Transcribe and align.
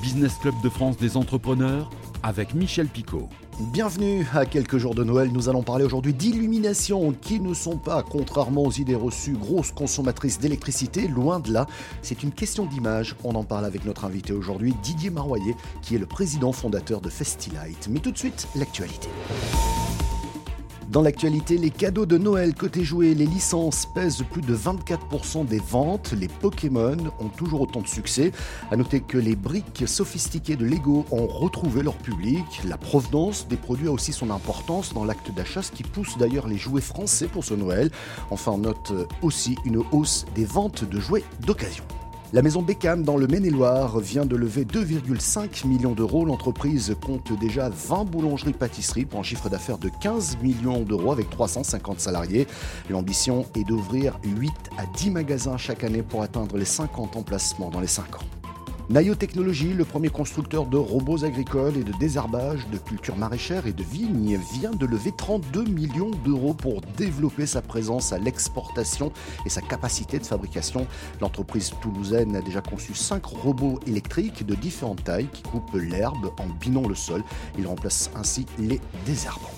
Business 0.00 0.34
Club 0.40 0.54
de 0.62 0.68
France 0.68 0.96
des 0.96 1.16
entrepreneurs 1.16 1.90
avec 2.22 2.54
Michel 2.54 2.86
Picot. 2.88 3.28
Bienvenue 3.72 4.26
à 4.34 4.46
quelques 4.46 4.78
jours 4.78 4.94
de 4.94 5.04
Noël. 5.04 5.30
Nous 5.32 5.48
allons 5.48 5.62
parler 5.62 5.84
aujourd'hui 5.84 6.14
d'illumination 6.14 7.12
qui 7.12 7.40
ne 7.40 7.52
sont 7.52 7.76
pas, 7.76 8.02
contrairement 8.02 8.62
aux 8.62 8.72
idées 8.72 8.94
reçues, 8.94 9.34
grosses 9.34 9.72
consommatrices 9.72 10.38
d'électricité. 10.38 11.08
Loin 11.08 11.40
de 11.40 11.52
là, 11.52 11.66
c'est 12.02 12.22
une 12.22 12.32
question 12.32 12.64
d'image. 12.64 13.14
On 13.24 13.34
en 13.34 13.44
parle 13.44 13.66
avec 13.66 13.84
notre 13.84 14.04
invité 14.04 14.32
aujourd'hui, 14.32 14.74
Didier 14.82 15.10
Maroyer, 15.10 15.54
qui 15.82 15.96
est 15.96 15.98
le 15.98 16.06
président 16.06 16.52
fondateur 16.52 17.00
de 17.00 17.10
Festilight. 17.10 17.88
Mais 17.90 18.00
tout 18.00 18.12
de 18.12 18.18
suite, 18.18 18.48
l'actualité. 18.54 19.08
Dans 20.90 21.02
l'actualité, 21.02 21.56
les 21.56 21.70
cadeaux 21.70 22.04
de 22.04 22.18
Noël 22.18 22.52
côté 22.52 22.82
jouets, 22.82 23.14
les 23.14 23.26
licences 23.26 23.86
pèsent 23.94 24.24
plus 24.28 24.42
de 24.42 24.56
24% 24.56 25.46
des 25.46 25.60
ventes. 25.60 26.12
Les 26.18 26.26
Pokémon 26.26 26.96
ont 27.20 27.28
toujours 27.28 27.60
autant 27.60 27.80
de 27.80 27.86
succès. 27.86 28.32
À 28.72 28.76
noter 28.76 29.00
que 29.00 29.16
les 29.16 29.36
briques 29.36 29.84
sophistiquées 29.86 30.56
de 30.56 30.64
Lego 30.64 31.06
ont 31.12 31.28
retrouvé 31.28 31.84
leur 31.84 31.96
public. 31.96 32.44
La 32.64 32.76
provenance 32.76 33.46
des 33.46 33.56
produits 33.56 33.86
a 33.86 33.92
aussi 33.92 34.12
son 34.12 34.30
importance 34.30 34.92
dans 34.92 35.04
l'acte 35.04 35.32
d'achat, 35.32 35.62
ce 35.62 35.70
qui 35.70 35.84
pousse 35.84 36.18
d'ailleurs 36.18 36.48
les 36.48 36.58
jouets 36.58 36.80
français 36.80 37.28
pour 37.28 37.44
ce 37.44 37.54
Noël. 37.54 37.92
Enfin, 38.32 38.58
note 38.58 38.92
aussi 39.22 39.54
une 39.64 39.84
hausse 39.92 40.26
des 40.34 40.44
ventes 40.44 40.82
de 40.82 40.98
jouets 40.98 41.24
d'occasion. 41.46 41.84
La 42.32 42.42
maison 42.42 42.62
Beckham 42.62 43.02
dans 43.02 43.16
le 43.16 43.26
Maine-et-Loire 43.26 43.98
vient 43.98 44.24
de 44.24 44.36
lever 44.36 44.64
2,5 44.64 45.66
millions 45.66 45.94
d'euros. 45.94 46.24
L'entreprise 46.24 46.94
compte 47.04 47.36
déjà 47.40 47.68
20 47.70 48.04
boulangeries-pâtisseries 48.04 49.04
pour 49.04 49.18
un 49.18 49.24
chiffre 49.24 49.48
d'affaires 49.48 49.78
de 49.78 49.90
15 50.00 50.38
millions 50.40 50.82
d'euros 50.82 51.10
avec 51.10 51.28
350 51.28 51.98
salariés. 51.98 52.46
L'ambition 52.88 53.46
est 53.56 53.64
d'ouvrir 53.64 54.20
8 54.22 54.52
à 54.78 54.86
10 54.86 55.10
magasins 55.10 55.56
chaque 55.56 55.82
année 55.82 56.02
pour 56.02 56.22
atteindre 56.22 56.56
les 56.56 56.64
50 56.64 57.16
emplacements 57.16 57.68
dans 57.68 57.80
les 57.80 57.88
5 57.88 58.14
ans. 58.14 58.39
Nayo 58.90 59.14
Technologies, 59.14 59.72
le 59.72 59.84
premier 59.84 60.08
constructeur 60.08 60.66
de 60.66 60.76
robots 60.76 61.24
agricoles 61.24 61.76
et 61.76 61.84
de 61.84 61.92
désherbage, 61.92 62.66
de 62.72 62.76
cultures 62.76 63.16
maraîchères 63.16 63.68
et 63.68 63.72
de 63.72 63.84
vignes, 63.84 64.36
vient 64.52 64.72
de 64.72 64.84
lever 64.84 65.12
32 65.16 65.62
millions 65.62 66.10
d'euros 66.24 66.54
pour 66.54 66.80
développer 66.98 67.46
sa 67.46 67.62
présence 67.62 68.12
à 68.12 68.18
l'exportation 68.18 69.12
et 69.46 69.48
sa 69.48 69.60
capacité 69.60 70.18
de 70.18 70.26
fabrication. 70.26 70.88
L'entreprise 71.20 71.70
toulousaine 71.80 72.34
a 72.34 72.40
déjà 72.40 72.62
conçu 72.62 72.92
5 72.92 73.24
robots 73.26 73.78
électriques 73.86 74.44
de 74.44 74.56
différentes 74.56 75.04
tailles 75.04 75.28
qui 75.32 75.44
coupent 75.44 75.76
l'herbe 75.76 76.32
en 76.40 76.48
binant 76.60 76.88
le 76.88 76.96
sol. 76.96 77.22
Ils 77.58 77.68
remplacent 77.68 78.10
ainsi 78.16 78.44
les 78.58 78.80
désherbants. 79.06 79.54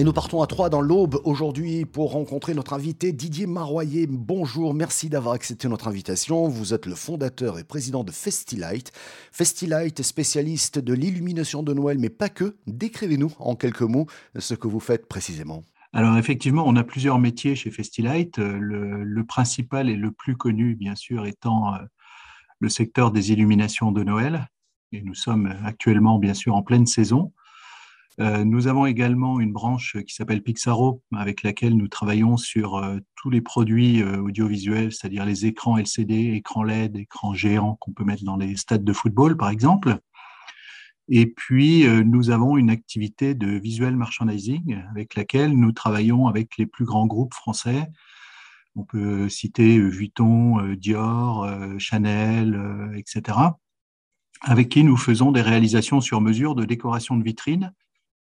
Et 0.00 0.02
nous 0.02 0.14
partons 0.14 0.40
à 0.40 0.46
Troyes 0.46 0.70
dans 0.70 0.80
l'Aube 0.80 1.20
aujourd'hui 1.24 1.84
pour 1.84 2.12
rencontrer 2.12 2.54
notre 2.54 2.72
invité 2.72 3.12
Didier 3.12 3.46
Maroyer. 3.46 4.06
Bonjour, 4.08 4.72
merci 4.72 5.10
d'avoir 5.10 5.34
accepté 5.34 5.68
notre 5.68 5.88
invitation. 5.88 6.48
Vous 6.48 6.72
êtes 6.72 6.86
le 6.86 6.94
fondateur 6.94 7.58
et 7.58 7.64
président 7.64 8.02
de 8.02 8.10
Festilight. 8.10 8.92
Festilight, 9.30 10.00
spécialiste 10.00 10.78
de 10.78 10.94
l'illumination 10.94 11.62
de 11.62 11.74
Noël, 11.74 11.98
mais 11.98 12.08
pas 12.08 12.30
que. 12.30 12.56
Décrivez-nous 12.66 13.34
en 13.40 13.56
quelques 13.56 13.82
mots 13.82 14.06
ce 14.38 14.54
que 14.54 14.68
vous 14.68 14.80
faites 14.80 15.06
précisément. 15.06 15.64
Alors 15.92 16.16
effectivement, 16.16 16.64
on 16.66 16.76
a 16.76 16.82
plusieurs 16.82 17.18
métiers 17.18 17.54
chez 17.54 17.70
Festilight. 17.70 18.38
Le, 18.38 19.04
le 19.04 19.24
principal 19.26 19.90
et 19.90 19.96
le 19.96 20.12
plus 20.12 20.34
connu, 20.34 20.76
bien 20.76 20.94
sûr, 20.94 21.26
étant 21.26 21.74
euh, 21.74 21.78
le 22.58 22.70
secteur 22.70 23.10
des 23.10 23.32
illuminations 23.32 23.92
de 23.92 24.02
Noël. 24.02 24.48
Et 24.92 25.02
nous 25.02 25.14
sommes 25.14 25.54
actuellement, 25.62 26.18
bien 26.18 26.32
sûr, 26.32 26.56
en 26.56 26.62
pleine 26.62 26.86
saison. 26.86 27.34
Euh, 28.20 28.44
nous 28.44 28.66
avons 28.66 28.84
également 28.84 29.40
une 29.40 29.52
branche 29.52 29.96
qui 30.06 30.14
s'appelle 30.14 30.42
Pixaro, 30.42 31.02
avec 31.16 31.42
laquelle 31.42 31.74
nous 31.74 31.88
travaillons 31.88 32.36
sur 32.36 32.76
euh, 32.76 32.98
tous 33.16 33.30
les 33.30 33.40
produits 33.40 34.02
euh, 34.02 34.20
audiovisuels, 34.20 34.92
c'est-à-dire 34.92 35.24
les 35.24 35.46
écrans 35.46 35.78
LCD, 35.78 36.34
écrans 36.34 36.62
LED, 36.62 36.96
écrans 36.96 37.32
géants 37.32 37.76
qu'on 37.80 37.92
peut 37.92 38.04
mettre 38.04 38.24
dans 38.24 38.36
les 38.36 38.56
stades 38.56 38.84
de 38.84 38.92
football, 38.92 39.38
par 39.38 39.48
exemple. 39.48 39.96
Et 41.08 41.26
puis, 41.26 41.84
nous 42.04 42.30
avons 42.30 42.56
une 42.56 42.70
activité 42.70 43.34
de 43.34 43.48
visual 43.48 43.96
merchandising 43.96 44.80
avec 44.92 45.16
laquelle 45.16 45.58
nous 45.58 45.72
travaillons 45.72 46.28
avec 46.28 46.56
les 46.56 46.66
plus 46.66 46.84
grands 46.84 47.08
groupes 47.08 47.34
français. 47.34 47.88
On 48.76 48.84
peut 48.84 49.28
citer 49.28 49.80
Vuitton, 49.80 50.74
Dior, 50.76 51.48
Chanel, 51.78 52.92
etc., 52.94 53.38
avec 54.42 54.68
qui 54.68 54.84
nous 54.84 54.96
faisons 54.96 55.32
des 55.32 55.42
réalisations 55.42 56.00
sur 56.00 56.20
mesure 56.20 56.54
de 56.54 56.64
décoration 56.64 57.16
de 57.16 57.24
vitrines 57.24 57.72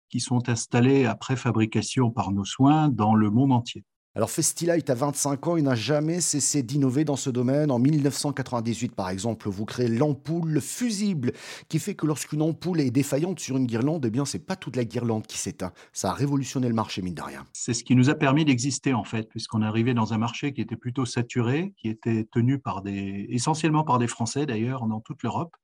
qui 0.09 0.19
sont 0.19 0.49
installés 0.49 1.05
après 1.05 1.35
fabrication 1.35 2.11
par 2.11 2.31
nos 2.31 2.45
soins 2.45 2.89
dans 2.89 3.15
le 3.15 3.29
monde 3.29 3.51
entier. 3.51 3.83
Alors 4.17 4.31
Festilight 4.31 4.89
a 4.89 4.95
25 4.95 5.45
ans, 5.45 5.57
il 5.57 5.63
n'a 5.63 5.75
jamais 5.75 6.21
cessé 6.21 6.63
d'innover 6.63 7.05
dans 7.05 7.15
ce 7.15 7.29
domaine. 7.29 7.69
En 7.69 7.77
1998, 7.77 8.95
par 8.95 9.09
exemple, 9.09 9.47
vous 9.47 9.63
créez 9.63 9.87
l'ampoule 9.87 10.59
fusible, 10.59 11.33
qui 11.69 11.77
fait 11.77 11.93
que 11.93 12.07
lorsqu'une 12.07 12.41
ampoule 12.41 12.81
est 12.81 12.89
défaillante 12.89 13.39
sur 13.39 13.57
une 13.57 13.67
guirlande, 13.67 14.05
eh 14.07 14.09
bien 14.09 14.25
c'est 14.25 14.43
pas 14.43 14.55
toute 14.55 14.75
la 14.75 14.85
guirlande 14.85 15.27
qui 15.27 15.37
s'éteint. 15.37 15.71
Ça 15.93 16.09
a 16.09 16.13
révolutionné 16.13 16.67
le 16.67 16.73
marché, 16.73 17.03
mine 17.03 17.13
de 17.13 17.21
rien. 17.21 17.45
C'est 17.53 17.75
ce 17.75 17.83
qui 17.83 17.95
nous 17.95 18.09
a 18.09 18.15
permis 18.15 18.43
d'exister 18.43 18.95
en 18.95 19.03
fait, 19.03 19.29
puisqu'on 19.29 19.61
est 19.61 19.67
arrivé 19.67 19.93
dans 19.93 20.13
un 20.13 20.17
marché 20.17 20.51
qui 20.51 20.61
était 20.61 20.77
plutôt 20.77 21.05
saturé, 21.05 21.75
qui 21.77 21.87
était 21.87 22.27
tenu 22.31 22.57
par 22.57 22.81
des, 22.81 23.27
essentiellement 23.29 23.83
par 23.83 23.99
des 23.99 24.07
Français 24.07 24.47
d'ailleurs 24.47 24.87
dans 24.87 24.99
toute 24.99 25.21
l'Europe. 25.21 25.55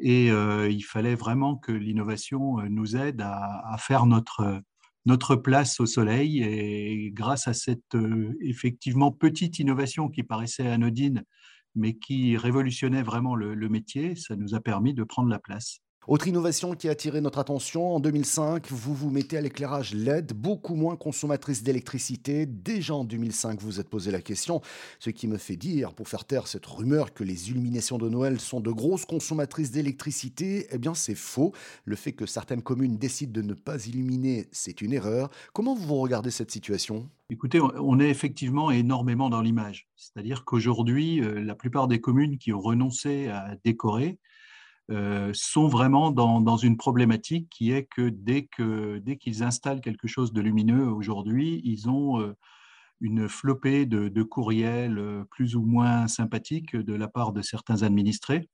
Et 0.00 0.30
euh, 0.30 0.70
il 0.70 0.82
fallait 0.82 1.14
vraiment 1.14 1.56
que 1.56 1.72
l'innovation 1.72 2.60
euh, 2.60 2.68
nous 2.68 2.96
aide 2.96 3.20
à, 3.20 3.76
faire 3.78 4.06
notre, 4.06 4.62
notre 5.06 5.36
place 5.36 5.80
au 5.80 5.86
soleil. 5.86 6.42
Et 6.42 7.10
grâce 7.12 7.48
à 7.48 7.54
cette 7.54 7.94
euh, 7.94 8.36
effectivement 8.40 9.10
petite 9.12 9.58
innovation 9.58 10.08
qui 10.08 10.22
paraissait 10.22 10.68
anodine, 10.68 11.24
mais 11.74 11.94
qui 11.94 12.36
révolutionnait 12.36 13.02
vraiment 13.02 13.34
le 13.36 13.68
métier, 13.68 14.16
ça 14.16 14.36
nous 14.36 14.54
a 14.54 14.60
permis 14.60 14.94
de 14.94 15.04
prendre 15.04 15.28
la 15.28 15.38
place. 15.38 15.80
Autre 16.08 16.26
innovation 16.26 16.74
qui 16.74 16.88
a 16.88 16.92
attiré 16.92 17.20
notre 17.20 17.38
attention, 17.38 17.94
en 17.94 18.00
2005, 18.00 18.70
vous 18.70 18.94
vous 18.94 19.10
mettez 19.10 19.36
à 19.36 19.42
l'éclairage 19.42 19.92
LED, 19.92 20.32
beaucoup 20.32 20.74
moins 20.74 20.96
consommatrice 20.96 21.62
d'électricité. 21.62 22.46
Déjà 22.46 22.94
en 22.94 23.04
2005, 23.04 23.60
vous 23.60 23.66
vous 23.66 23.78
êtes 23.78 23.90
posé 23.90 24.10
la 24.10 24.22
question, 24.22 24.62
ce 25.00 25.10
qui 25.10 25.28
me 25.28 25.36
fait 25.36 25.56
dire, 25.56 25.92
pour 25.92 26.08
faire 26.08 26.24
taire 26.24 26.46
cette 26.46 26.64
rumeur 26.64 27.12
que 27.12 27.24
les 27.24 27.50
illuminations 27.50 27.98
de 27.98 28.08
Noël 28.08 28.40
sont 28.40 28.60
de 28.60 28.70
grosses 28.70 29.04
consommatrices 29.04 29.70
d'électricité, 29.70 30.66
eh 30.70 30.78
bien 30.78 30.94
c'est 30.94 31.14
faux. 31.14 31.52
Le 31.84 31.94
fait 31.94 32.12
que 32.12 32.24
certaines 32.24 32.62
communes 32.62 32.96
décident 32.96 33.42
de 33.42 33.46
ne 33.46 33.52
pas 33.52 33.84
illuminer, 33.84 34.48
c'est 34.50 34.80
une 34.80 34.94
erreur. 34.94 35.28
Comment 35.52 35.74
vous 35.74 35.96
regardez 35.96 36.30
cette 36.30 36.50
situation? 36.50 37.10
Écoutez, 37.28 37.60
on 37.60 38.00
est 38.00 38.08
effectivement 38.08 38.70
énormément 38.70 39.28
dans 39.28 39.42
l'image. 39.42 39.90
C'est-à-dire 39.94 40.46
qu'aujourd'hui, 40.46 41.20
euh, 41.20 41.44
la 41.44 41.54
plupart 41.54 41.86
des 41.86 42.00
communes 42.00 42.38
qui 42.38 42.54
ont 42.54 42.60
renoncé 42.62 43.28
à 43.28 43.56
décorer, 43.62 44.18
euh, 44.90 45.32
sont 45.34 45.68
vraiment 45.68 46.10
dans, 46.10 46.56
une 46.56 46.78
problématique 46.78 47.50
qui 47.50 47.72
est 47.72 47.84
que 47.84 48.08
dès 48.08 48.46
qu'ils 48.46 49.02
dès 49.04 49.18
qu'ils 49.18 49.42
installent 49.42 49.82
quelque 49.82 50.08
chose 50.08 50.32
de 50.32 50.40
lumineux 50.40 50.86
aujourd'hui, 50.86 51.60
ils 51.62 51.90
ont 51.90 52.22
euh, 52.22 52.32
une 53.02 53.28
flopée 53.28 53.84
de, 53.84 54.22
courriels 54.22 54.98
euh, 54.98 55.24
plus 55.30 55.56
ou 55.56 55.62
moins 55.62 56.08
sympathiques 56.08 56.74
de 56.74 56.94
la 56.94 57.06
part 57.06 57.32
de 57.32 57.42
certains 57.42 57.82
administrés 57.82 58.48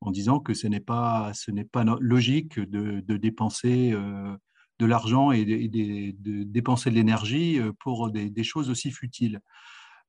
en 0.00 0.10
disant 0.10 0.40
que 0.40 0.54
ce 0.54 0.66
n'est 0.66 0.80
pas, 0.80 1.30
pas 1.70 1.84
logique 2.00 2.58
de, 2.58 3.00
dépenser 3.16 3.92
de 3.92 4.86
l'argent 4.86 5.30
et 5.30 5.44
de, 5.44 6.42
dépenser 6.42 6.90
de 6.90 6.96
l'énergie 6.96 7.60
pour 7.80 8.10
des, 8.10 8.44
choses 8.44 8.68
aussi 8.68 8.90
futiles. 8.90 9.40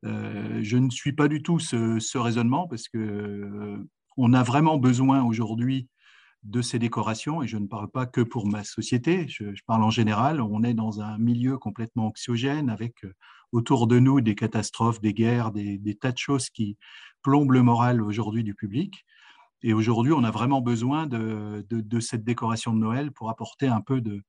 je 0.04 0.78
ne 0.78 0.90
suis 0.90 1.14
pas 1.14 1.30
du 1.30 1.42
tout 1.42 1.60
ce, 1.60 2.00
ce 2.00 2.18
raisonnement 2.18 2.68
parce 2.68 2.90
que 2.90 3.80
on 4.18 4.34
a 4.34 4.44
vraiment 4.44 4.78
besoin 4.78 5.24
aujourd'hui 5.24 5.88
de 6.44 6.62
ces 6.62 6.80
décorations, 6.80 7.44
et 7.44 7.48
je 7.48 7.58
ne 7.58 7.68
parle 7.68 7.90
pas 7.90 8.06
que 8.06 8.22
pour 8.22 8.48
ma 8.48 8.64
société, 8.64 9.28
je, 9.28 9.46
parle 9.66 9.84
en 9.84 9.90
général, 9.90 10.42
on 10.42 10.64
est 10.64 10.74
dans 10.74 11.02
un 11.02 11.18
milieu 11.18 11.58
complètement 11.58 12.08
anxiogène 12.08 12.70
avec 12.70 13.04
euh, 13.04 13.14
autour 13.52 13.88
de 13.88 14.00
nous 14.00 14.22
des 14.22 14.36
catastrophes, 14.36 15.02
des 15.02 15.14
guerres, 15.14 15.52
des, 15.52 15.98
tas 16.00 16.12
de 16.12 16.18
choses 16.18 16.50
qui 16.50 16.78
plombent 17.22 17.52
le 17.52 17.64
moral 17.64 18.02
aujourd'hui 18.02 18.44
du 18.44 18.56
public. 18.56 19.06
Et 19.64 19.74
aujourd'hui, 19.74 20.14
on 20.14 20.24
a 20.24 20.32
vraiment 20.32 20.62
besoin 20.62 21.08
de, 21.08 21.66
cette 22.00 22.24
décoration 22.24 22.74
de 22.74 22.80
Noël 22.80 23.12
pour 23.12 23.30
apporter 23.30 23.68
un 23.68 23.82
peu 23.82 24.02
de, 24.02 24.22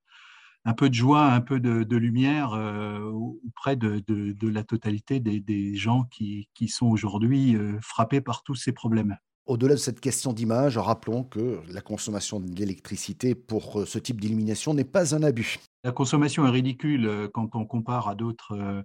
joie, 0.92 1.26
un 1.26 1.40
peu 1.40 1.60
de, 1.60 1.96
lumière 1.96 2.54
euh, 2.54 3.00
auprès 3.46 3.76
de, 3.76 4.02
la 4.48 4.64
totalité 4.64 5.20
des, 5.20 5.74
gens 5.74 6.04
qui, 6.04 6.48
qui 6.54 6.68
sont 6.68 6.86
aujourd'hui 6.86 7.54
euh, 7.54 7.78
frappés 7.80 8.22
par 8.22 8.42
tous 8.42 8.54
ces 8.54 8.72
problèmes. 8.72 9.16
Au-delà 9.48 9.72
de 9.72 9.80
cette 9.80 10.00
question 10.00 10.34
d'image, 10.34 10.76
rappelons 10.76 11.24
que 11.24 11.62
la 11.72 11.80
consommation 11.80 12.38
d'électricité 12.38 13.34
pour 13.34 13.80
euh, 13.80 13.86
ce 13.86 13.98
type 13.98 14.20
d'illumination 14.20 14.74
n'est 14.74 14.84
pas 14.84 15.14
un 15.14 15.22
abus. 15.22 15.58
La 15.84 15.92
consommation 15.92 16.46
est 16.46 16.50
ridicule 16.50 17.06
euh, 17.06 17.28
quand 17.32 17.56
on 17.56 17.64
compare 17.64 18.08
à 18.08 18.14
d'autres 18.14 18.52
euh, 18.52 18.82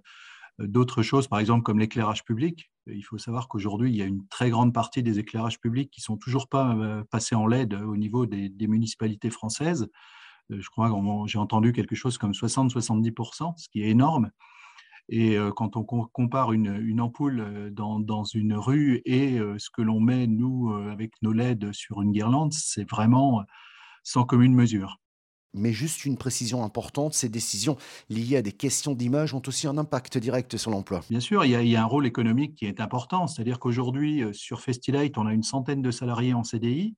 d'autres 0.58 1.02
choses, 1.02 1.28
par 1.28 1.38
exemple 1.38 1.64
comme 1.64 1.78
l'éclairage 1.78 2.24
public. 2.24 2.70
Il 2.86 3.02
faut 3.02 3.18
savoir 3.18 3.46
qu'aujourd'hui, 3.46 3.90
il 3.90 3.96
y 3.96 4.00
a 4.00 4.06
une 4.06 4.26
très 4.28 4.48
grande 4.48 4.72
partie 4.72 5.02
des 5.02 5.18
éclairages 5.18 5.60
publics 5.60 5.90
qui 5.90 6.00
sont 6.00 6.16
toujours 6.16 6.48
pas 6.48 7.02
passés 7.10 7.34
en 7.34 7.46
LED 7.48 7.74
au 7.74 7.96
niveau 7.96 8.24
des, 8.24 8.50
des 8.50 8.68
municipalités 8.68 9.30
françaises. 9.30 9.88
Je 10.50 10.68
crois 10.68 10.90
que 10.90 10.94
j'ai 11.26 11.38
entendu 11.38 11.72
quelque 11.72 11.96
chose 11.96 12.18
comme 12.18 12.30
60-70%, 12.30 13.54
ce 13.56 13.68
qui 13.68 13.82
est 13.82 13.88
énorme. 13.88 14.30
Et 15.08 15.36
quand 15.56 15.76
on 15.76 15.84
compare 15.84 16.52
une, 16.52 17.00
ampoule 17.00 17.70
dans, 17.72 18.24
une 18.24 18.54
rue 18.54 19.02
et 19.04 19.38
ce 19.58 19.68
que 19.70 19.82
l'on 19.82 20.00
met, 20.00 20.26
nous, 20.26 20.72
avec 20.90 21.12
nos 21.22 21.32
LED 21.32 21.72
sur 21.72 22.00
une 22.00 22.12
guirlande, 22.12 22.52
c'est 22.52 22.88
vraiment 22.88 23.42
sans 24.02 24.24
commune 24.24 24.54
mesure. 24.54 25.00
Mais 25.54 25.72
juste 25.72 26.04
une 26.04 26.16
précision 26.16 26.64
importante, 26.64 27.14
ces 27.14 27.28
décisions 27.28 27.76
liées 28.08 28.36
à 28.36 28.42
des 28.42 28.52
questions 28.52 28.94
d'image 28.94 29.34
ont 29.34 29.42
aussi 29.46 29.68
un 29.68 29.78
impact 29.78 30.18
direct 30.18 30.56
sur 30.56 30.72
l'emploi. 30.72 31.00
Bien 31.08 31.20
sûr, 31.20 31.44
il 31.44 31.52
y, 31.52 31.76
a, 31.76 31.82
un 31.82 31.86
rôle 31.86 32.06
économique 32.06 32.56
qui 32.56 32.66
est 32.66 32.80
important. 32.80 33.28
C'est-à-dire 33.28 33.60
qu'aujourd'hui, 33.60 34.24
sur 34.32 34.60
Festilite, 34.60 35.16
on 35.16 35.26
a 35.26 35.32
une 35.32 35.44
centaine 35.44 35.80
de 35.80 35.92
salariés 35.92 36.34
en 36.34 36.42
CDI. 36.42 36.96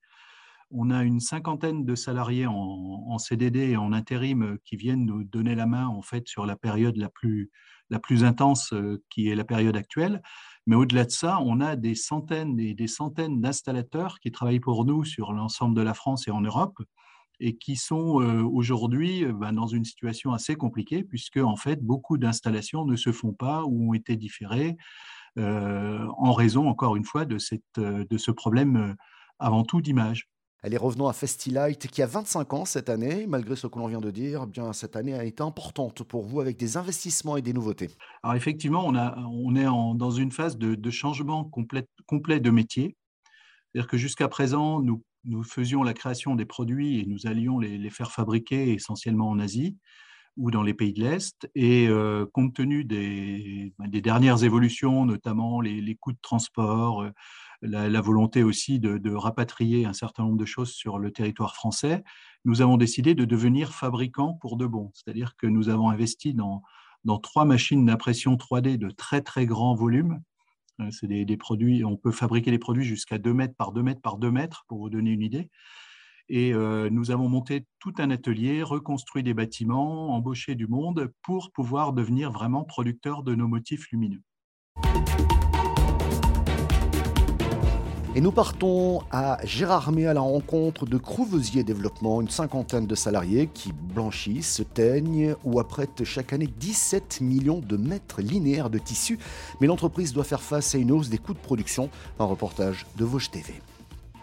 On 0.79 0.91
a 0.91 1.05
une 1.05 1.21
cinquantaine 1.21 1.87
de 1.87 1.95
salariés 1.95 2.47
en, 2.47 3.17
CDD 3.17 3.71
et 3.71 3.77
en 3.79 3.95
intérim 3.95 4.59
qui 4.63 4.77
viennent 4.77 5.07
nous 5.07 5.25
donner 5.25 5.55
la 5.55 5.65
main 5.65 5.87
en 5.87 6.03
fait 6.03 6.29
sur 6.29 6.45
la 6.45 6.55
période 6.55 6.99
la 6.99 7.09
plus, 7.09 7.51
la 7.89 7.99
plus 7.99 8.25
intense 8.25 8.75
qui 9.09 9.31
est 9.31 9.35
la 9.35 9.45
période 9.45 9.75
actuelle. 9.75 10.21
Mais 10.67 10.77
au-delà 10.77 11.07
de 11.07 11.11
ça, 11.11 11.41
on 11.41 11.63
a 11.63 11.77
des 11.77 11.95
centaines 11.95 12.61
et 12.61 12.75
des 12.75 12.89
centaines 12.89 13.41
d'installateurs 13.41 14.21
qui 14.21 14.31
travaillent 14.31 14.61
pour 14.61 14.85
nous 14.85 15.03
sur 15.03 15.33
l'ensemble 15.33 15.75
de 15.75 15.81
la 15.81 15.95
France 15.95 16.29
et 16.29 16.31
en 16.31 16.43
Europe 16.43 16.77
et 17.41 17.57
qui 17.57 17.77
sont 17.77 18.21
aujourd'hui 18.53 19.25
ben, 19.25 19.55
dans 19.55 19.67
une 19.67 19.87
situation 19.87 20.35
assez 20.35 20.57
compliquée 20.57 21.05
puisque 21.05 21.39
en 21.39 21.57
fait 21.57 21.83
beaucoup 21.83 22.19
d'installations 22.19 22.85
ne 22.85 22.97
se 22.97 23.13
font 23.13 23.33
pas 23.33 23.65
ou 23.65 23.93
ont 23.93 23.95
été 23.95 24.17
différées 24.17 24.77
en 25.39 26.33
raison 26.35 26.69
encore 26.69 26.97
une 26.97 27.05
fois 27.05 27.25
de, 27.25 27.39
cette, 27.39 27.81
de 27.81 28.19
ce 28.19 28.31
problème 28.31 28.95
avant 29.39 29.65
tout 29.65 29.81
d'image. 29.81 30.29
Allez, 30.63 30.79
revenons 30.79 31.07
à 31.07 31.13
Festilite 31.13 31.87
qui 31.87 32.03
a 32.03 32.07
25 32.07 32.55
ans 32.55 32.65
cette 32.65 32.89
année. 32.89 33.27
Malgré 33.27 33.57
ce 33.57 33.67
que 33.67 33.79
l'on 33.79 33.87
vient 33.89 34.01
de 34.01 34.11
dire, 34.11 34.45
eh 34.47 34.51
bien, 34.51 34.73
cette 34.73 34.97
année 34.97 35.15
a 35.15 35.23
été 35.25 35.43
importante 35.43 36.03
pour 36.03 36.25
vous 36.25 36.41
avec 36.41 36.57
des 36.57 36.77
investissements 36.77 37.37
et 37.37 37.43
des 37.43 37.53
nouveautés. 37.53 37.91
Alors 38.23 38.37
effectivement, 38.37 38.87
on, 38.87 39.55
est 39.55 39.65
dans 39.65 40.11
une 40.11 40.33
phase 40.33 40.57
de, 40.57 40.91
changement 40.91 41.45
complet, 41.45 42.41
de 42.41 42.51
métier. 42.51 42.97
C'est-à-dire 43.73 43.89
que 43.89 43.99
jusqu'à 43.99 44.29
présent, 44.29 44.81
nous, 44.81 45.03
faisions 45.45 45.83
la 45.83 45.93
création 45.93 46.35
des 46.35 46.47
produits 46.47 47.01
et 47.01 47.07
nous 47.07 47.27
allions 47.27 47.59
les, 47.59 47.91
faire 47.91 48.11
fabriquer 48.11 48.73
essentiellement 48.73 49.29
en 49.29 49.39
Asie 49.39 49.77
ou 50.39 50.51
dans 50.51 50.63
les 50.63 50.75
pays 50.75 50.95
de 50.95 51.03
l'Est. 51.03 51.49
Et 51.55 51.87
euh, 51.89 52.27
compte 52.33 52.55
tenu 52.55 52.85
des, 52.85 53.73
dernières 53.79 54.43
évolutions, 54.43 55.05
notamment 55.05 55.61
les, 55.61 55.83
les 55.83 55.95
coûts 55.97 56.13
de 56.13 56.19
transport, 56.23 57.03
euh, 57.03 57.11
la, 57.63 58.01
volonté 58.01 58.43
aussi 58.43 58.79
de, 58.79 59.15
rapatrier 59.15 59.87
un 59.87 59.93
certain 59.93 60.25
nombre 60.25 60.39
de 60.39 60.45
choses 60.45 60.73
sur 60.73 60.99
le 60.99 61.11
territoire 61.11 61.55
français, 61.55 62.05
nous 62.45 62.63
avons 62.63 62.77
décidé 62.77 63.15
de 63.15 63.25
devenir 63.25 63.73
fabricants 63.75 64.35
pour 64.35 64.57
de 64.57 64.67
bon. 64.67 64.91
C'est-à-dire 64.95 65.37
que 65.37 65.47
nous 65.47 65.69
avons 65.69 65.91
investi 65.91 66.35
dans, 66.35 66.63
trois 67.23 67.45
machines 67.45 67.85
d'impression 67.85 68.35
3D 68.35 68.77
de 68.79 68.91
très 68.91 69.21
très 69.21 69.47
grand 69.47 69.75
volume. 69.75 70.21
Euh, 70.81 70.91
c'est 70.91 71.07
des, 71.07 71.37
produits, 71.37 71.85
on 71.85 71.97
peut 71.97 72.13
fabriquer 72.13 72.51
des 72.51 72.59
produits 72.59 72.85
jusqu'à 72.85 73.19
2 73.19 73.33
mètres 73.33 73.55
par 73.57 73.73
2 73.73 73.83
mètres 73.83 74.03
par 74.03 74.19
2 74.19 74.31
mètres, 74.31 74.65
pour 74.69 74.79
vous 74.79 74.91
donner 74.91 75.11
une 75.11 75.23
idée. 75.23 75.49
Et 76.29 76.53
euh, 76.53 76.91
nous 76.91 77.13
avons 77.13 77.29
monté 77.29 77.67
tout 77.79 77.95
un 77.99 78.11
atelier, 78.11 78.63
reconstruit 78.63 79.23
des 79.23 79.35
bâtiments, 79.35 80.15
embauché 80.15 80.57
du 80.57 80.67
monde 80.67 81.13
pour 81.23 81.53
pouvoir 81.53 81.93
devenir 81.93 82.33
vraiment 82.33 82.65
producteurs 82.65 83.23
de 83.23 83.35
nos 83.37 83.47
motifs 83.47 83.89
lumineux. 83.93 84.23
Et 88.17 88.23
nous 88.23 88.33
partons 88.33 89.03
à 89.11 89.37
Gérardmer 89.45 90.07
à 90.07 90.15
la 90.15 90.23
rencontre 90.23 90.87
de 90.87 90.97
Crouvesier 90.97 91.65
Développement, 91.65 92.23
une 92.23 92.31
cinquantaine 92.31 92.87
de 92.87 92.95
salariés 92.95 93.51
qui 93.53 93.75
blanchissent, 93.75 94.63
teignent 94.73 95.35
ou 95.45 95.61
apprêtent 95.61 96.03
chaque 96.05 96.33
année 96.33 96.49
17 96.59 97.21
millions 97.21 97.59
de 97.59 97.77
mètres 97.77 98.23
linéaires 98.23 98.71
de 98.71 98.79
tissu. 98.79 99.19
Mais 99.61 99.67
l'entreprise 99.67 100.15
doit 100.15 100.25
faire 100.25 100.41
face 100.41 100.75
à 100.75 100.79
une 100.79 100.93
hausse 100.93 101.11
des 101.11 101.19
coûts 101.19 101.35
de 101.35 101.39
production. 101.39 101.91
Un 102.19 102.25
reportage 102.25 102.87
de 102.97 103.05
Vosges 103.05 103.31
TV. 103.31 103.53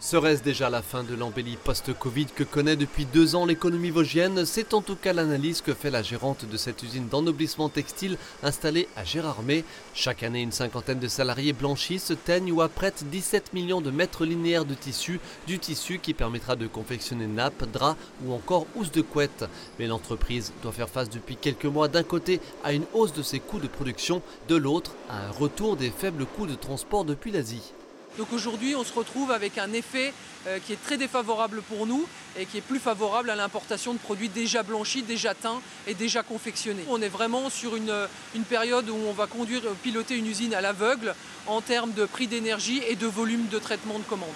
Serait-ce 0.04 0.44
déjà 0.44 0.70
la 0.70 0.82
fin 0.82 1.06
de 1.06 1.16
l'embellie 1.16 1.56
post-Covid 1.56 2.26
que 2.26 2.44
connaît 2.44 2.76
depuis 2.76 3.06
deux 3.06 3.36
ans 3.36 3.46
l'économie 3.46 3.90
vosgienne? 3.90 4.46
C'est 4.46 4.74
en 4.74 4.82
tout 4.82 4.98
cas 4.98 5.14
l'analyse 5.14 5.62
que 5.62 5.74
fait 5.74 5.90
la 5.90 6.04
gérante 6.04 6.44
de 6.44 6.58
cette 6.58 6.84
usine 6.84 7.08
d'ennoblissement 7.08 7.70
textile 7.70 8.18
installée 8.44 8.90
à 8.98 9.06
Gérardmer. 9.06 9.64
Chaque 9.94 10.24
année, 10.24 10.42
une 10.42 10.52
cinquantaine 10.52 11.00
de 11.00 11.08
salariés 11.08 11.54
blanchissent, 11.54 12.12
teignent 12.26 12.52
ou 12.52 12.62
apprêtent 12.62 13.06
17 13.10 13.54
millions 13.54 13.80
de 13.80 13.92
mètres 13.92 14.26
linéaires 14.26 14.66
de 14.66 14.74
tissu, 14.74 15.22
du 15.48 15.58
tissu 15.58 16.00
qui 16.00 16.14
permettra 16.14 16.58
de 16.58 16.68
confectionner 16.68 17.26
nappes, 17.26 17.64
draps 17.72 17.98
ou 18.26 18.34
encore 18.34 18.68
housses 18.76 18.92
de 18.92 19.02
couette. 19.02 19.46
Mais 19.80 19.88
l'entreprise 19.88 20.52
doit 20.64 20.74
faire 20.74 20.90
face 20.90 21.10
depuis 21.10 21.38
quelques 21.38 21.64
mois 21.64 21.88
d'un 21.88 22.04
côté 22.04 22.42
à 22.66 22.74
une 22.74 22.86
hausse 22.94 23.14
de 23.14 23.24
ses 23.24 23.40
coûts 23.40 23.60
de 23.60 23.68
production, 23.68 24.22
de 24.50 24.58
l'autre 24.58 24.96
à 25.10 25.28
un 25.28 25.32
retour 25.32 25.78
des 25.78 25.92
faibles 25.92 26.26
coûts 26.26 26.46
de 26.46 26.56
transport 26.56 27.06
depuis 27.06 27.32
l'Asie. 27.32 27.72
Donc 28.18 28.32
aujourd'hui, 28.32 28.76
on 28.76 28.84
se 28.84 28.94
retrouve 28.94 29.32
avec 29.32 29.58
un 29.58 29.74
effet 29.74 30.14
euh, 30.46 30.60
qui 30.60 30.74
est 30.74 30.84
très 30.84 30.98
défavorable 30.98 31.62
pour 31.64 31.88
nous 31.88 32.06
et 32.38 32.46
qui 32.46 32.58
est 32.58 32.62
plus 32.62 32.80
favorable 32.80 33.30
à 33.30 33.36
l'importation 33.36 33.94
de 33.94 33.98
produits 33.98 34.30
déjà 34.30 34.62
blanchis, 34.62 35.02
déjà 35.02 35.34
teints 35.34 35.62
et 35.88 35.96
déjà 35.96 36.22
confectionnés. 36.22 36.86
On 36.90 37.02
est 37.02 37.10
vraiment 37.10 37.50
sur 37.50 37.76
une, 37.76 37.94
une 38.36 38.44
période 38.44 38.90
où 38.90 38.98
on 39.08 39.14
va 39.14 39.26
conduire, 39.26 39.62
piloter 39.82 40.16
une 40.16 40.28
usine 40.28 40.54
à 40.54 40.62
l'aveugle 40.62 41.16
en 41.48 41.62
termes 41.62 41.94
de 41.94 42.06
prix 42.06 42.28
d'énergie 42.28 42.82
et 42.88 42.96
de 42.96 43.08
volume 43.08 43.48
de 43.48 43.58
traitement 43.58 43.98
de 43.98 44.04
commandes. 44.04 44.30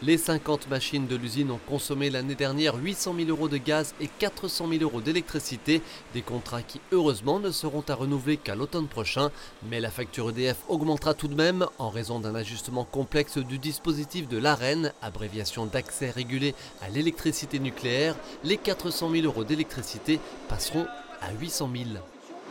Les 0.00 0.16
50 0.16 0.70
machines 0.70 1.08
de 1.08 1.16
l'usine 1.16 1.50
ont 1.50 1.58
consommé 1.66 2.08
l'année 2.08 2.36
dernière 2.36 2.76
800 2.76 3.16
000 3.18 3.30
euros 3.30 3.48
de 3.48 3.56
gaz 3.56 3.96
et 4.00 4.06
400 4.06 4.68
000 4.68 4.84
euros 4.84 5.00
d'électricité, 5.00 5.82
des 6.14 6.22
contrats 6.22 6.62
qui 6.62 6.80
heureusement 6.92 7.40
ne 7.40 7.50
seront 7.50 7.82
à 7.88 7.94
renouveler 7.94 8.36
qu'à 8.36 8.54
l'automne 8.54 8.86
prochain, 8.86 9.32
mais 9.68 9.80
la 9.80 9.90
facture 9.90 10.30
EDF 10.30 10.58
augmentera 10.68 11.14
tout 11.14 11.26
de 11.26 11.34
même 11.34 11.66
en 11.78 11.90
raison 11.90 12.20
d'un 12.20 12.36
ajustement 12.36 12.84
complexe 12.84 13.38
du 13.38 13.58
dispositif 13.58 14.28
de 14.28 14.38
l'AREN, 14.38 14.92
abréviation 15.02 15.66
d'accès 15.66 16.10
régulé 16.10 16.54
à 16.80 16.88
l'électricité 16.90 17.58
nucléaire. 17.58 18.14
Les 18.44 18.56
400 18.56 19.10
000 19.10 19.24
euros 19.24 19.42
d'électricité 19.42 20.20
passeront 20.48 20.86
à 21.20 21.32
800 21.32 21.70
000. 21.74 21.84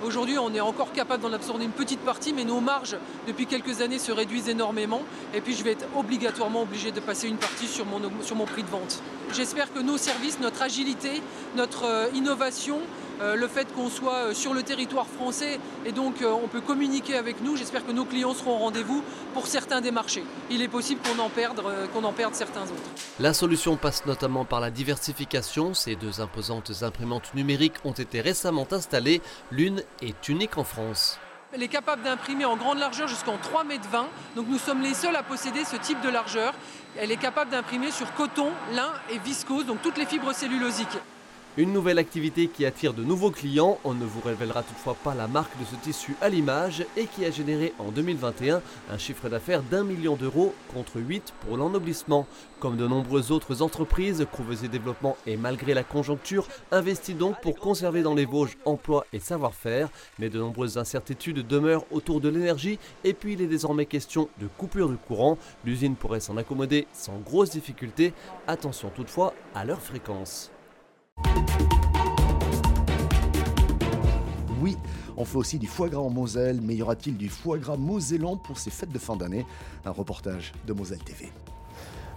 Aujourd'hui, 0.06 0.38
on 0.38 0.54
est 0.54 0.60
encore 0.60 0.92
capable 0.92 1.24
d'en 1.24 1.34
absorber 1.34 1.66
une 1.66 1.72
petite 1.72 2.02
partie, 2.02 2.32
mais 2.32 2.44
nos 2.44 2.60
marges, 2.60 2.98
depuis 3.28 3.48
quelques 3.48 3.82
années, 3.82 3.98
se 3.98 4.12
réduisent 4.12 4.48
énormément. 4.48 5.02
Et 5.34 5.42
puis, 5.42 5.56
je 5.56 5.64
vais 5.64 5.72
être 5.72 5.86
obligatoirement 5.96 6.62
obligé 6.62 6.92
de 6.92 7.00
passer 7.00 7.28
une 7.28 7.38
partie 7.38 7.66
sur 7.66 7.84
mon, 7.86 8.46
prix 8.46 8.62
de 8.62 8.70
vente. 8.70 9.02
J'espère 9.34 9.74
que 9.74 9.80
nos 9.80 9.98
services, 9.98 10.40
notre 10.40 10.62
agilité, 10.62 11.22
notre 11.56 11.86
euh, 11.86 12.08
innovation, 12.14 12.80
le 13.22 13.48
fait 13.48 13.74
qu'on 13.74 13.90
soit 13.90 14.28
euh, 14.28 14.34
sur 14.34 14.54
le 14.54 14.64
territoire 14.64 15.08
français 15.08 15.60
et 15.86 15.92
donc 15.92 16.24
on 16.24 16.48
peut 16.48 16.62
communiquer 16.62 17.16
avec 17.16 17.42
nous, 17.42 17.56
j'espère 17.56 17.86
que 17.86 17.92
nos 17.92 18.06
clients 18.06 18.34
seront 18.34 18.56
au 18.56 18.58
rendez-vous 18.58 19.04
pour 19.34 19.48
certains 19.48 19.82
des 19.82 19.92
marchés. 19.92 20.24
Il 20.50 20.62
est 20.62 20.68
possible 20.68 21.02
qu'on 21.02 21.20
en, 21.22 21.30
perde, 21.30 21.62
qu'on 21.94 22.04
en 22.04 22.14
perde 22.14 22.36
certains 22.36 22.64
autres. 22.64 22.90
La 23.20 23.34
solution 23.34 23.78
passe 23.78 24.06
notamment 24.06 24.46
par 24.46 24.60
la 24.60 24.70
diversification. 24.70 25.74
Ces 25.74 25.96
deux 25.96 26.22
imposantes 26.22 26.72
imprimantes 26.82 27.34
numériques 27.34 27.76
ont 27.86 27.92
été 27.92 28.22
récemment 28.22 28.68
installées. 28.72 29.22
L'une 29.52 29.84
est 30.02 30.30
unique 30.30 30.58
en 30.58 30.64
France. 30.64 31.20
Elle 31.54 31.64
est 31.64 31.70
capable 31.70 32.04
d'imprimer 32.04 32.46
en 32.46 32.58
grande 32.58 32.78
largeur 32.78 33.08
jusqu'en 33.08 33.38
3 33.38 33.64
mètres 33.64 33.88
20. 33.90 34.08
Donc 34.36 34.48
nous 34.50 34.58
sommes 34.58 34.82
les 34.82 34.94
seuls 34.94 35.16
à 35.16 35.24
posséder 35.24 35.64
ce 35.64 35.78
type 35.78 36.02
de 36.02 36.10
largeur. 36.10 36.54
Elle 36.98 37.12
est 37.12 37.18
capable 37.18 37.52
d'imprimer 37.52 37.92
sur 37.92 38.14
coton, 38.16 38.52
lin 38.74 38.92
et 39.10 39.18
viscose, 39.20 39.66
donc 39.66 39.82
toutes 39.82 39.98
les 39.98 40.06
fibres 40.06 40.34
cellulosiques. 40.34 40.98
Une 41.60 41.74
nouvelle 41.74 41.98
activité 41.98 42.50
qui 42.50 42.68
attire 42.68 42.94
de 42.94 43.04
nouveaux 43.04 43.32
clients, 43.32 43.80
on 43.84 43.96
ne 43.96 44.06
vous 44.06 44.22
révélera 44.22 44.62
toutefois 44.62 44.94
pas 44.94 45.16
la 45.16 45.28
marque 45.28 45.60
de 45.60 45.66
ce 45.66 45.76
tissu 45.82 46.16
à 46.22 46.30
l'image 46.30 46.86
et 46.96 47.08
qui 47.08 47.26
a 47.26 47.32
généré 47.32 47.74
en 47.80 47.90
2021 47.90 48.62
un 48.92 48.98
chiffre 49.00 49.28
d'affaires 49.28 49.64
d'un 49.64 49.84
million 49.84 50.16
d'euros 50.16 50.54
contre 50.72 51.00
8 51.00 51.34
pour 51.40 51.58
l'ennoblissement. 51.58 52.28
Comme 52.60 52.78
de 52.78 52.86
nombreuses 52.86 53.32
autres 53.32 53.64
entreprises, 53.64 54.22
et 54.22 54.68
Développement 54.68 55.18
et 55.26 55.36
malgré 55.36 55.74
la 55.74 55.84
conjoncture 55.84 56.48
investit 56.72 57.16
donc 57.16 57.42
pour 57.42 57.58
conserver 57.58 58.04
dans 58.04 58.14
les 58.14 58.26
Vosges 58.26 58.58
emploi 58.66 59.08
et 59.12 59.20
savoir-faire, 59.20 59.90
mais 60.20 60.30
de 60.30 60.38
nombreuses 60.38 60.78
incertitudes 60.78 61.48
demeurent 61.48 61.86
autour 61.90 62.22
de 62.22 62.30
l'énergie 62.30 62.78
et 63.04 63.14
puis 63.14 63.34
il 63.34 63.42
est 63.42 63.48
désormais 63.48 63.88
question 63.88 64.30
de 64.40 64.46
coupure 64.46 64.90
de 64.90 64.96
courant. 64.96 65.40
L'usine 65.66 65.96
pourrait 65.96 66.20
s'en 66.20 66.38
accommoder 66.38 66.86
sans 66.94 67.18
grosse 67.18 67.50
difficulté. 67.50 68.14
Attention 68.46 68.92
toutefois 68.96 69.34
à 69.56 69.66
leur 69.66 69.82
fréquence. 69.82 70.52
Oui, 74.62 74.76
on 75.18 75.26
fait 75.26 75.38
aussi 75.38 75.60
du 75.60 75.68
foie 75.68 75.90
gras 75.90 76.02
en 76.02 76.10
Moselle, 76.10 76.60
mais 76.62 76.76
y 76.76 76.82
aura-t-il 76.82 77.16
du 77.16 77.30
foie 77.30 77.58
gras 77.58 77.78
mosellan 77.78 78.38
pour 78.38 78.58
ces 78.58 78.72
fêtes 78.72 78.92
de 78.92 79.00
fin 79.00 79.16
d'année 79.16 79.46
Un 79.86 79.92
reportage 79.92 80.52
de 80.66 80.74
Moselle 80.74 81.04
TV. 81.04 81.32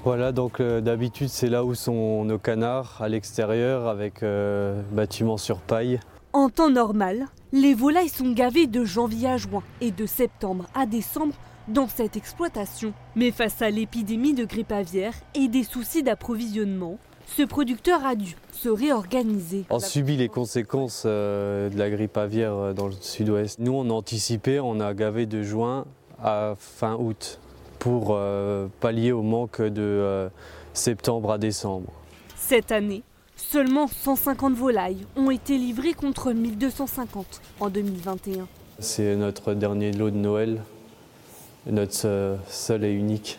Voilà, 0.04 0.32
donc 0.32 0.60
euh, 0.60 0.80
d'habitude 0.80 1.28
c'est 1.28 1.50
là 1.50 1.62
où 1.62 1.74
sont 1.74 2.24
nos 2.24 2.38
canards, 2.38 2.96
à 3.00 3.08
l'extérieur, 3.08 3.86
avec 3.86 4.22
euh, 4.22 4.80
bâtiments 4.92 5.36
sur 5.36 5.58
paille. 5.58 6.00
En 6.32 6.48
temps 6.48 6.70
normal, 6.70 7.26
les 7.52 7.74
volailles 7.74 8.08
sont 8.08 8.32
gavées 8.32 8.66
de 8.66 8.84
janvier 8.84 9.28
à 9.28 9.36
juin 9.36 9.62
et 9.82 9.90
de 9.90 10.06
septembre 10.06 10.66
à 10.74 10.86
décembre 10.86 11.34
dans 11.68 11.88
cette 11.88 12.16
exploitation. 12.16 12.94
Mais 13.16 13.30
face 13.30 13.60
à 13.60 13.68
l'épidémie 13.68 14.32
de 14.32 14.44
grippe 14.44 14.72
aviaire 14.72 15.14
et 15.34 15.48
des 15.48 15.64
soucis 15.64 16.02
d'approvisionnement, 16.02 16.98
ce 17.36 17.42
producteur 17.42 18.04
a 18.04 18.14
dû 18.14 18.36
se 18.52 18.68
réorganiser. 18.68 19.64
On 19.70 19.78
subit 19.78 20.16
les 20.16 20.28
conséquences 20.28 21.04
euh, 21.06 21.70
de 21.70 21.78
la 21.78 21.90
grippe 21.90 22.16
aviaire 22.16 22.54
euh, 22.54 22.72
dans 22.72 22.86
le 22.86 22.92
sud-ouest. 23.00 23.58
Nous, 23.60 23.72
on 23.72 23.88
a 23.88 23.92
anticipé, 23.92 24.60
on 24.60 24.80
a 24.80 24.92
gavé 24.94 25.26
de 25.26 25.42
juin 25.42 25.84
à 26.22 26.54
fin 26.58 26.96
août 26.96 27.38
pour 27.78 28.08
euh, 28.10 28.66
pallier 28.80 29.12
au 29.12 29.22
manque 29.22 29.62
de 29.62 30.28
septembre 30.74 31.32
à 31.32 31.38
décembre. 31.38 31.90
Cette 32.36 32.72
année, 32.72 33.02
seulement 33.36 33.86
150 33.86 34.54
volailles 34.54 35.06
ont 35.16 35.30
été 35.30 35.56
livrées 35.56 35.94
contre 35.94 36.32
1250 36.32 37.40
en 37.60 37.70
2021. 37.70 38.46
C'est 38.80 39.16
notre 39.16 39.54
dernier 39.54 39.92
lot 39.92 40.10
de 40.10 40.16
Noël, 40.16 40.62
notre 41.66 42.38
seul 42.48 42.84
et 42.84 42.92
unique 42.92 43.38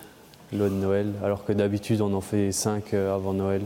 lot 0.54 0.70
de 0.70 0.76
Noël, 0.76 1.14
alors 1.24 1.46
que 1.46 1.54
d'habitude 1.54 2.02
on 2.02 2.14
en 2.14 2.22
fait 2.22 2.52
5 2.52 2.94
avant 2.94 3.34
Noël. 3.34 3.62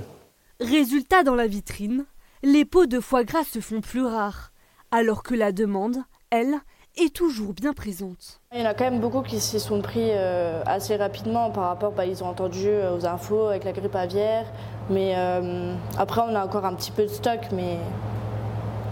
Résultat 0.61 1.23
dans 1.23 1.35
la 1.35 1.47
vitrine, 1.47 2.05
les 2.41 2.63
pots 2.63 2.85
de 2.85 3.01
foie 3.01 3.25
gras 3.25 3.43
se 3.43 3.59
font 3.59 3.81
plus 3.81 4.05
rares, 4.05 4.53
alors 4.89 5.21
que 5.21 5.35
la 5.35 5.51
demande, 5.51 5.97
elle, 6.29 6.55
est 6.95 7.13
toujours 7.13 7.53
bien 7.53 7.73
présente. 7.73 8.39
Il 8.53 8.61
y 8.61 8.63
en 8.63 8.67
a 8.67 8.73
quand 8.73 8.85
même 8.85 9.01
beaucoup 9.01 9.21
qui 9.21 9.41
s'y 9.41 9.59
sont 9.59 9.81
pris 9.81 10.11
euh, 10.13 10.63
assez 10.65 10.95
rapidement 10.95 11.51
par 11.51 11.65
rapport, 11.65 11.91
bah, 11.91 12.05
ils 12.05 12.23
ont 12.23 12.27
entendu 12.27 12.69
euh, 12.69 12.95
aux 12.95 13.05
infos 13.05 13.47
avec 13.47 13.65
la 13.65 13.73
grippe 13.73 13.95
aviaire, 13.95 14.45
mais 14.89 15.13
euh, 15.17 15.75
après 15.97 16.21
on 16.21 16.33
a 16.33 16.45
encore 16.45 16.63
un 16.63 16.75
petit 16.75 16.91
peu 16.91 17.03
de 17.03 17.09
stock, 17.09 17.41
mais 17.51 17.77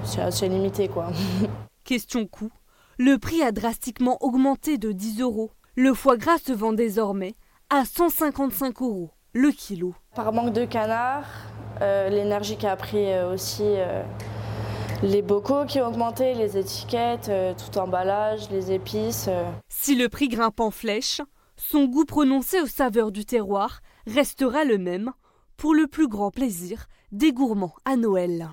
c'est 0.04 0.22
assez 0.22 0.50
limité 0.50 0.90
quoi. 0.90 1.14
Question 1.86 2.28
coût, 2.28 2.52
le 2.98 3.18
prix 3.18 3.42
a 3.42 3.54
drastiquement 3.54 4.18
augmenté 4.20 4.78
de 4.78 4.92
10 4.92 5.22
euros. 5.22 5.52
Le 5.78 5.94
foie 5.94 6.18
gras 6.18 6.40
se 6.40 6.52
vend 6.52 6.74
désormais 6.74 7.36
à 7.70 7.86
155 7.86 8.82
euros 8.82 9.12
le 9.34 9.50
kilo. 9.52 9.96
Par 10.16 10.32
manque 10.32 10.54
de 10.54 10.66
canards, 10.66 11.26
euh, 11.26 11.53
l'énergie 12.10 12.58
qui 12.58 12.68
a 12.68 12.76
pris 12.76 13.12
euh, 13.12 13.34
aussi 13.34 13.64
euh, 13.64 14.04
les 15.02 15.22
bocaux 15.22 15.66
qui 15.66 15.82
ont 15.82 15.88
augmenté, 15.88 16.34
les 16.34 16.58
étiquettes, 16.58 17.30
tout 17.58 17.78
emballage, 17.78 18.50
les 18.50 18.72
épices. 18.72 19.30
Si 19.70 19.96
le 19.96 20.08
prix 20.08 20.30
grimpe 20.30 20.60
en 20.60 20.72
flèche, 20.72 21.22
son 21.58 21.86
goût 21.86 22.06
prononcé 22.06 22.62
aux 22.62 22.68
saveurs 22.68 23.12
du 23.12 23.26
terroir 23.26 23.82
restera 24.08 24.64
le 24.64 24.78
même 24.78 25.12
pour 25.58 25.74
le 25.74 25.88
plus 25.88 26.08
grand 26.08 26.32
plaisir 26.32 26.86
des 27.12 27.34
gourmands 27.34 27.76
à 27.86 27.96
Noël. 27.96 28.50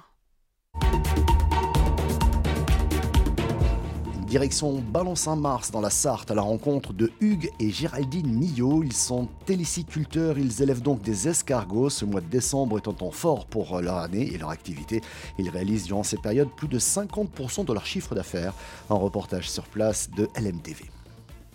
Direction 4.31 4.81
Ballon-Saint-Mars 4.93 5.73
dans 5.73 5.81
la 5.81 5.91
Sarthe 5.91 6.31
à 6.31 6.37
la 6.37 6.43
rencontre 6.43 6.93
de 6.93 7.11
Hugues 7.21 7.51
et 7.59 7.71
Géraldine 7.71 8.33
Millot. 8.33 8.85
Ils 8.85 8.93
sont 8.93 9.27
téliciculteurs, 9.45 10.39
ils 10.39 10.63
élèvent 10.63 10.83
donc 10.83 11.03
des 11.03 11.27
escargots. 11.27 11.91
Ce 11.91 12.05
mois 12.05 12.21
de 12.21 12.29
décembre 12.29 12.77
est 12.77 12.87
un 12.87 12.93
temps 12.93 13.11
fort 13.11 13.47
pour 13.47 13.81
leur 13.81 13.97
année 13.97 14.33
et 14.33 14.39
leur 14.39 14.51
activité. 14.51 15.01
Ils 15.37 15.51
réalisent 15.51 15.83
durant 15.83 16.05
cette 16.05 16.23
période 16.23 16.49
plus 16.57 16.69
de 16.69 16.79
50% 16.79 17.65
de 17.65 17.73
leur 17.73 17.85
chiffre 17.85 18.15
d'affaires. 18.15 18.55
Un 18.89 18.95
reportage 18.95 19.51
sur 19.51 19.65
place 19.65 20.09
de 20.17 20.29
LMTV. 20.41 20.85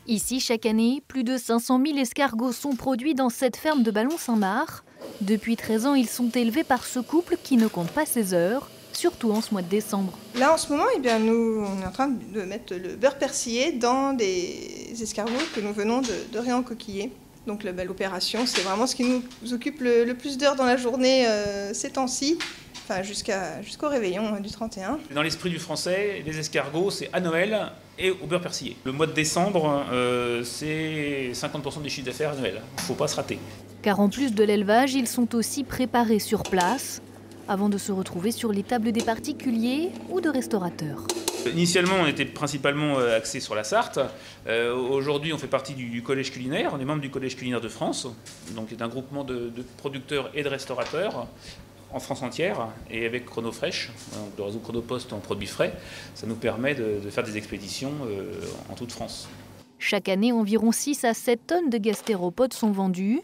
Ici, 0.08 0.42
chaque 0.42 0.66
année, 0.66 1.02
plus 1.08 1.24
de 1.24 1.38
500 1.38 1.80
000 1.82 1.98
escargots 1.98 2.52
sont 2.52 2.76
produits 2.76 3.16
dans 3.16 3.30
cette 3.30 3.56
ferme 3.56 3.84
de 3.84 3.92
Ballon-Saint-Marc. 3.92 4.84
Depuis 5.22 5.56
13 5.56 5.86
ans, 5.86 5.96
ils 5.96 6.10
sont 6.10 6.30
élevés 6.32 6.66
par 6.66 6.84
ce 6.84 7.00
couple 7.00 7.38
qui 7.42 7.56
ne 7.56 7.68
compte 7.68 7.92
pas 7.92 8.06
ses 8.06 8.34
heures 8.34 8.70
surtout 8.96 9.32
en 9.32 9.42
ce 9.42 9.52
mois 9.52 9.62
de 9.62 9.70
décembre. 9.70 10.18
Là, 10.36 10.54
en 10.54 10.58
ce 10.58 10.72
moment, 10.72 10.86
eh 10.96 11.00
bien, 11.00 11.20
nous, 11.20 11.66
on 11.66 11.82
est 11.82 11.86
en 11.86 11.92
train 11.92 12.08
de 12.08 12.42
mettre 12.42 12.74
le 12.74 12.96
beurre 12.96 13.18
persillé 13.18 13.72
dans 13.72 14.14
des 14.14 14.94
escargots 15.02 15.32
que 15.54 15.62
nous 15.62 15.74
venons 15.74 16.02
de, 16.02 16.14
de 16.32 16.40
réencoquiller. 16.40 17.12
Donc 17.48 17.64
la 17.64 17.72
belle 17.72 17.92
opération, 17.92 18.46
c'est 18.46 18.62
vraiment 18.62 18.88
ce 18.88 18.96
qui 18.96 19.04
nous 19.04 19.54
occupe 19.54 19.82
le, 19.82 20.12
plus 20.14 20.38
d'heures 20.38 20.56
dans 20.56 20.66
la 20.66 20.78
journée 20.78 21.28
euh, 21.28 21.74
ces 21.74 21.92
temps-ci, 21.92 22.40
enfin 22.84 23.04
jusqu'à, 23.04 23.62
jusqu'au 23.62 23.88
réveillon 23.88 24.26
hein, 24.26 24.40
du 24.40 24.50
31. 24.50 24.98
Dans 25.14 25.22
l'esprit 25.22 25.52
du 25.52 25.60
français, 25.60 26.24
les 26.26 26.40
escargots, 26.40 26.90
c'est 26.90 27.10
à 27.14 27.20
Noël 27.20 27.72
et 28.00 28.10
au 28.10 28.26
beurre 28.26 28.42
persillé. 28.42 28.76
Le 28.84 28.92
mois 28.92 29.06
de 29.06 29.12
décembre, 29.12 29.86
euh, 29.92 30.44
c'est 30.44 31.32
50% 31.34 31.84
des 31.84 31.90
chiffres 31.90 32.08
d'affaires 32.08 32.32
à 32.32 32.36
Noël. 32.36 32.62
Il 32.78 32.82
ne 32.82 32.88
faut 32.88 32.96
pas 32.96 33.08
se 33.08 33.16
rater. 33.16 33.38
Car 33.84 34.00
en 34.00 34.10
plus 34.10 34.34
de 34.34 34.44
l'élevage, 34.44 34.96
ils 34.96 35.08
sont 35.08 35.36
aussi 35.36 35.64
préparés 35.64 36.20
sur 36.20 36.42
place 36.42 37.02
avant 37.48 37.70
de 37.70 37.78
se 37.78 37.92
retrouver 37.92 38.32
sur 38.32 38.52
les 38.52 38.64
tables 38.64 38.92
des 38.92 39.04
particuliers 39.04 39.92
ou 40.10 40.22
de 40.22 40.30
restaurateurs. 40.30 41.08
Initialement, 41.52 41.96
on 42.02 42.08
était 42.08 42.26
principalement 42.26 42.98
euh, 42.98 43.16
axé 43.16 43.40
sur 43.40 43.54
la 43.54 43.64
Sarthe. 43.64 44.00
Euh, 44.48 44.76
aujourd'hui, 44.76 45.32
on 45.32 45.38
fait 45.38 45.48
partie 45.48 45.74
du, 45.74 46.02
Collège 46.02 46.32
culinaire. 46.32 46.72
On 46.74 46.80
est 46.80 46.86
membre 46.86 47.02
du 47.02 47.12
Collège 47.12 47.36
culinaire 47.36 47.62
de 47.62 47.68
France, 47.68 48.08
donc 48.56 48.68
c'est 48.70 48.82
un 48.82 48.88
groupement 48.88 49.24
de, 49.24 49.52
producteurs 49.78 50.32
et 50.34 50.44
de 50.44 50.50
restaurateurs 50.50 51.28
en 51.92 52.00
France 52.00 52.24
entière. 52.24 52.68
Et 52.90 53.06
avec 53.06 53.26
Chronofresh, 53.26 53.92
le 54.38 54.44
réseau 54.44 54.60
Chronopost 54.60 55.14
en 55.14 55.20
produits 55.20 55.48
frais, 55.48 55.74
ça 56.16 56.26
nous 56.26 56.36
permet 56.36 56.74
de, 56.74 57.00
faire 57.10 57.24
des 57.24 57.38
expéditions 57.38 57.94
euh, 58.08 58.32
en 58.70 58.74
toute 58.74 58.92
France. 58.92 59.30
Chaque 59.78 60.10
année, 60.10 60.32
environ 60.32 60.72
6 60.72 61.04
à 61.06 61.14
7 61.14 61.48
tonnes 61.48 61.70
de 61.70 61.78
gastéropodes 61.78 62.54
sont 62.54 62.72
vendues. 62.72 63.22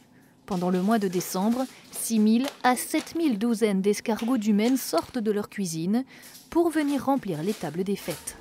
Pendant 0.51 0.70
le 0.70 0.81
mois 0.81 1.00
de 1.00 1.08
décembre, 1.08 1.65
6 1.93 2.39
000 2.39 2.50
à 2.63 2.75
7 2.75 3.13
000 3.15 3.36
douzaines 3.36 3.81
d'escargots 3.81 4.38
du 4.38 4.51
Maine 4.51 4.75
sortent 4.75 5.17
de 5.17 5.31
leur 5.31 5.48
cuisine 5.48 6.03
pour 6.50 6.70
venir 6.70 7.05
remplir 7.05 7.41
les 7.41 7.53
tables 7.53 7.86
des 7.86 7.96
fêtes. 7.96 8.36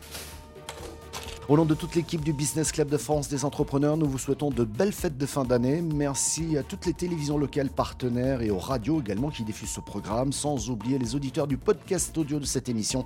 Au 1.49 1.57
nom 1.57 1.65
de 1.65 1.77
toute 1.77 1.95
l'équipe 1.95 2.25
du 2.25 2.33
Business 2.33 2.73
Club 2.73 2.89
de 2.89 2.97
France 2.97 3.29
des 3.29 3.45
entrepreneurs, 3.45 3.97
nous 3.97 4.09
vous 4.09 4.19
souhaitons 4.19 4.51
de 4.51 4.65
belles 4.65 4.91
fêtes 4.91 5.19
de 5.19 5.27
fin 5.27 5.45
d'année. 5.45 5.83
Merci 5.83 6.59
à 6.59 6.65
toutes 6.65 6.85
les 6.87 6.95
télévisions 6.95 7.39
locales 7.39 7.71
partenaires 7.71 8.43
et 8.43 8.51
aux 8.51 8.59
radios 8.59 9.01
également 9.01 9.31
qui 9.31 9.45
diffusent 9.45 9.71
ce 9.71 9.81
programme, 9.81 10.33
sans 10.33 10.69
oublier 10.69 10.99
les 10.99 11.15
auditeurs 11.15 11.47
du 11.47 11.59
podcast 11.59 12.19
audio 12.19 12.41
de 12.41 12.45
cette 12.45 12.69
émission. 12.69 13.05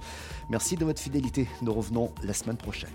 Merci 0.48 0.76
de 0.76 0.84
votre 0.86 1.02
fidélité. 1.02 1.46
Nous 1.60 1.74
revenons 1.74 2.10
la 2.22 2.32
semaine 2.32 2.56
prochaine. 2.56 2.88